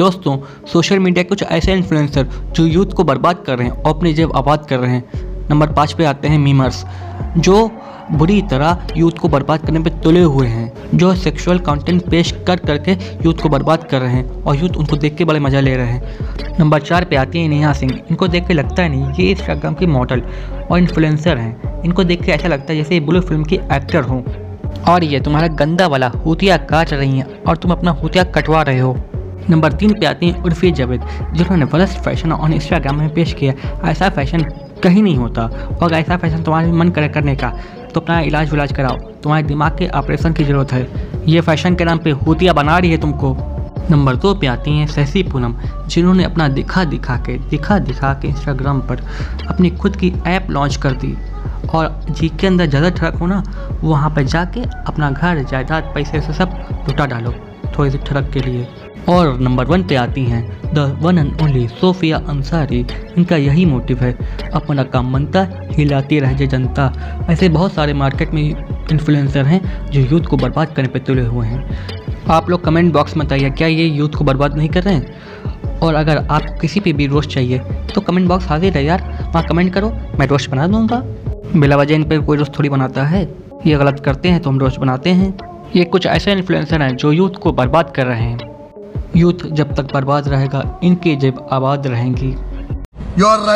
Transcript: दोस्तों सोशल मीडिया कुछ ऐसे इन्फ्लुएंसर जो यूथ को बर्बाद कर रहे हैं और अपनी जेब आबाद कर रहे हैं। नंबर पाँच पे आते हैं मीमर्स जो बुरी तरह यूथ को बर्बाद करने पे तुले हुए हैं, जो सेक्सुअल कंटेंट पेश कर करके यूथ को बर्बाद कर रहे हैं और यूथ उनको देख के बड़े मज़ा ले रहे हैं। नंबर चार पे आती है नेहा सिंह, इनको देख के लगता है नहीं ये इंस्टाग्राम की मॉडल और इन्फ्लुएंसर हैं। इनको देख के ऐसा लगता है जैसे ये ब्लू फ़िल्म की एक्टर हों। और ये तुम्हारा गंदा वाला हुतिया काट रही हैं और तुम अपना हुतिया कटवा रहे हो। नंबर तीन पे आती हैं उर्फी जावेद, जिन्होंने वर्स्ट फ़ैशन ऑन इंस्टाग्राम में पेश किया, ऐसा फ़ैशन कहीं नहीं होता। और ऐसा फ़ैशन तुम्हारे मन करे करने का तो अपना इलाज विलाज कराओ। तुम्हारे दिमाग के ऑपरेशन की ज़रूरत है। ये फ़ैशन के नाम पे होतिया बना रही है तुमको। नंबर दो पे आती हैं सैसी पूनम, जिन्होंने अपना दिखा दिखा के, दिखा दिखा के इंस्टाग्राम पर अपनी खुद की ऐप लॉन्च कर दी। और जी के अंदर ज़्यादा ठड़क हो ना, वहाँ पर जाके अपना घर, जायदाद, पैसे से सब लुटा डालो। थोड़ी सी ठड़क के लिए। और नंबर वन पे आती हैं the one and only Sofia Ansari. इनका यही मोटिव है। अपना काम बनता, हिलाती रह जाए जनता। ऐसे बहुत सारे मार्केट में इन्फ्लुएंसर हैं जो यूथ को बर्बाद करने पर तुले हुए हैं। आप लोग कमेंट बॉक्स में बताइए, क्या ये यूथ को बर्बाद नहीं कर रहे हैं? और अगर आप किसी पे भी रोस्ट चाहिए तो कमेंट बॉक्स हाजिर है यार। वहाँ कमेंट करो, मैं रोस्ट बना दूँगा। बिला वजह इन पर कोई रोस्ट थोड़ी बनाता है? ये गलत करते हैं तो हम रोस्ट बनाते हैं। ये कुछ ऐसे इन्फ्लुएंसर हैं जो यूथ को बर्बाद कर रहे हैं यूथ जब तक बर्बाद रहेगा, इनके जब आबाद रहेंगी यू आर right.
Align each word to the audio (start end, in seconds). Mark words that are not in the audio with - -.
दोस्तों 0.00 0.36
सोशल 0.66 0.98
मीडिया 0.98 1.22
कुछ 1.24 1.42
ऐसे 1.44 1.72
इन्फ्लुएंसर 1.72 2.26
जो 2.56 2.64
यूथ 2.66 2.92
को 2.96 3.04
बर्बाद 3.04 3.42
कर 3.46 3.58
रहे 3.58 3.66
हैं 3.68 3.74
और 3.74 3.94
अपनी 3.96 4.12
जेब 4.14 4.32
आबाद 4.36 4.64
कर 4.66 4.78
रहे 4.78 4.90
हैं। 4.90 5.48
नंबर 5.50 5.72
पाँच 5.72 5.92
पे 5.92 6.04
आते 6.04 6.28
हैं 6.28 6.38
मीमर्स 6.38 6.84
जो 7.38 7.56
बुरी 8.12 8.40
तरह 8.42 8.86
यूथ 8.96 9.18
को 9.20 9.28
बर्बाद 9.28 9.66
करने 9.66 9.80
पे 9.80 9.90
तुले 10.02 10.22
हुए 10.22 10.46
हैं, 10.46 10.72
जो 10.94 11.14
सेक्सुअल 11.16 11.58
कंटेंट 11.58 12.08
पेश 12.10 12.32
कर 12.46 12.56
करके 12.60 12.92
यूथ 13.24 13.42
को 13.42 13.48
बर्बाद 13.48 13.84
कर 13.90 14.00
रहे 14.00 14.12
हैं 14.12 14.42
और 14.42 14.56
यूथ 14.56 14.76
उनको 14.76 14.96
देख 14.96 15.16
के 15.16 15.24
बड़े 15.24 15.40
मज़ा 15.40 15.60
ले 15.60 15.76
रहे 15.76 15.86
हैं। 15.86 16.56
नंबर 16.60 16.80
चार 16.82 17.04
पे 17.04 17.16
आती 17.16 17.42
है 17.42 17.48
नेहा 17.48 17.72
सिंह, 17.72 17.92
इनको 18.10 18.28
देख 18.28 18.46
के 18.46 18.54
लगता 18.54 18.82
है 18.82 18.88
नहीं 18.88 19.12
ये 19.14 19.30
इंस्टाग्राम 19.30 19.74
की 19.74 19.86
मॉडल 19.88 20.22
और 20.70 20.78
इन्फ्लुएंसर 20.78 21.38
हैं। 21.38 21.82
इनको 21.84 22.04
देख 22.04 22.22
के 22.22 22.32
ऐसा 22.32 22.48
लगता 22.48 22.72
है 22.72 22.78
जैसे 22.78 22.94
ये 22.94 23.00
ब्लू 23.00 23.20
फ़िल्म 23.20 23.44
की 23.44 23.56
एक्टर 23.72 24.02
हों। 24.02 24.22
और 24.88 25.04
ये 25.04 25.20
तुम्हारा 25.20 25.48
गंदा 25.56 25.86
वाला 25.86 26.08
हुतिया 26.26 26.56
काट 26.66 26.92
रही 26.92 27.18
हैं 27.18 27.42
और 27.42 27.56
तुम 27.56 27.72
अपना 27.72 27.90
हुतिया 27.92 28.24
कटवा 28.32 28.62
रहे 28.62 28.78
हो। 28.78 28.96
नंबर 29.50 29.72
तीन 29.72 29.92
पे 29.92 30.06
आती 30.06 30.30
हैं 30.30 30.42
उर्फी 30.42 30.70
जावेद, 30.72 31.04
जिन्होंने 31.34 31.64
वर्स्ट 31.66 31.98
फ़ैशन 31.98 32.32
ऑन 32.32 32.52
इंस्टाग्राम 32.52 32.98
में 32.98 33.12
पेश 33.14 33.32
किया, 33.34 33.52
ऐसा 33.84 34.08
फ़ैशन 34.08 34.44
कहीं 34.82 35.02
नहीं 35.02 35.16
होता। 35.16 35.42
और 35.82 35.92
ऐसा 35.94 36.16
फ़ैशन 36.16 36.42
तुम्हारे 36.42 36.72
मन 36.72 36.90
करे 36.90 37.08
करने 37.08 37.36
का 37.36 37.52
तो 37.94 38.00
अपना 38.00 38.20
इलाज 38.20 38.50
विलाज 38.50 38.72
कराओ। 38.72 38.96
तुम्हारे 39.22 39.46
दिमाग 39.46 39.76
के 39.78 39.88
ऑपरेशन 39.90 40.32
की 40.32 40.44
ज़रूरत 40.44 40.72
है। 40.72 40.86
ये 41.28 41.40
फ़ैशन 41.40 41.74
के 41.74 41.84
नाम 41.84 41.98
पे 41.98 42.10
होतिया 42.10 42.52
बना 42.52 42.78
रही 42.78 42.90
है 42.90 42.98
तुमको। 42.98 43.36
नंबर 43.90 44.16
दो 44.16 44.34
पे 44.34 44.46
आती 44.46 44.70
हैं 44.70 44.86
सैसी 44.86 45.22
पूनम, 45.22 45.54
जिन्होंने 45.86 46.24
अपना 46.24 46.48
दिखा 46.48 46.84
दिखा 46.84 47.16
के, 47.16 47.36
दिखा 47.50 47.78
दिखा 47.80 48.12
के 48.14 48.28
इंस्टाग्राम 48.28 48.80
पर 48.80 49.02
अपनी 49.48 49.70
खुद 49.70 49.96
की 49.96 50.12
ऐप 50.26 50.50
लॉन्च 50.50 50.76
कर 50.76 50.92
दी। 50.94 51.16
और 51.74 52.04
जी 52.10 52.28
के 52.30 52.46
अंदर 52.46 52.66
ज़्यादा 52.66 52.90
ठड़क 52.90 53.14
हो 53.14 53.26
ना, 53.26 53.42
वहाँ 53.82 54.10
पर 54.10 54.22
जाके 54.24 54.62
अपना 54.86 55.10
घर, 55.10 55.42
जायदाद, 55.42 55.92
पैसे 55.94 56.20
से 56.20 56.32
सब 56.32 56.58
लुटा 56.88 57.06
डालो। 57.06 57.34
थोड़ी 57.78 57.90
सी 57.90 57.98
ठड़क 57.98 58.30
के 58.32 58.40
लिए। 58.40 58.66
और 59.08 59.38
नंबर 59.40 59.64
वन 59.64 59.82
पे 59.82 59.94
आती 59.94 60.24
हैं 60.24 60.74
the 60.74 60.78
one 61.02 61.18
and 61.18 61.40
only 61.42 61.66
Sofia 61.70 62.16
Ansari. 62.28 62.80
इनका 63.18 63.36
यही 63.36 63.64
मोटिव 63.64 64.00
है। 64.00 64.12
अपना 64.54 64.82
काम 64.84 65.12
बनता, 65.12 65.46
हिलाती 65.70 66.18
रह 66.20 66.32
जाए 66.32 66.48
जनता। 66.48 66.92
ऐसे 67.30 67.48
बहुत 67.48 67.72
सारे 67.72 67.92
मार्केट 67.94 68.34
में 68.34 68.42
इन्फ्लुएंसर 68.92 69.46
हैं 69.46 69.90
जो 69.90 70.00
यूथ 70.02 70.20
को 70.20 70.36
बर्बाद 70.36 70.72
करने 70.72 70.88
पर 70.88 70.98
तुले 70.98 71.24
हुए 71.26 71.46
हैं। 71.46 71.78
आप 72.30 72.50
लोग 72.50 72.64
कमेंट 72.64 72.92
बॉक्स 72.92 73.16
में 73.16 73.26
बताइए, 73.26 73.50
क्या 73.50 73.68
ये 73.68 73.84
यूथ 73.86 74.08
को 74.08 74.24
बर्बाद 74.24 74.56
नहीं 74.56 74.68
कर 74.68 74.82
रहे 74.82 74.94
हैं? 74.94 75.78
और 75.78 75.94
अगर 75.94 76.16
आप 76.18 76.42
किसी 76.60 76.80
पे 76.80 76.92
भी 76.92 77.06
रोस्ट 77.06 77.30
चाहिए 77.30 77.58
तो 77.94 78.00
कमेंट 78.00 78.28
बॉक्स 78.28 78.48
हाजिर 78.48 78.74
है 78.74 78.84
यार। 78.84 79.02
वहाँ 79.28 79.44
कमेंट 79.44 79.72
करो, 79.74 79.90
मैं 80.18 80.26
रोस्ट 80.26 80.50
बना 80.50 80.66
दूँगा। 80.66 81.02
बिला 81.56 81.76
वजह 81.76 81.94
इन 81.94 82.04
पर 82.04 82.20
कोई 82.20 82.38
रोस्ट 82.38 82.58
थोड़ी 82.58 82.68
बनाता 82.68 83.04
है? 83.04 83.22
ये 83.66 83.76
गलत 83.76 84.00
करते 84.00 84.28
हैं 84.28 84.40
तो 84.40 84.50
हम 84.50 84.58
रोस्ट 84.58 84.80
बनाते 84.80 85.10
हैं। 85.10 85.36
ये 85.76 85.84
कुछ 85.84 86.06
ऐसे 86.06 86.32
इन्फ्लुएंसर 86.32 86.82
हैं 86.82 86.96
जो 86.96 87.12
यूथ 87.12 87.30
को 87.30 87.52
बर्बाद 87.52 87.92
कर 87.96 88.06
रहे 88.06 88.22
हैं 88.22 88.38
यूथ 89.16 89.44
जब 89.52 89.74
तक 89.74 89.92
बर्बाद 89.94 90.28
रहेगा, 90.28 90.80
इनके 90.84 91.14
जब 91.16 91.48
आबाद 91.52 91.86
रहेंगी 91.86 92.30
यू 93.18 93.26
आर 93.26 93.38
right. 93.38 93.50